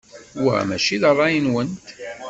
[0.45, 1.85] Wa maci d ṛṛay-nwent.